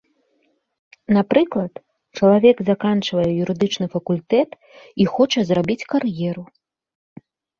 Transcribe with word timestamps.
Напрыклад, 1.17 1.73
чалавек 2.19 2.57
заканчвае 2.69 3.27
юрыдычны 3.45 3.85
факультэт 3.97 4.49
і 5.05 5.09
хоча 5.17 5.39
зрабіць 5.51 5.87
кар'еру. 5.95 6.43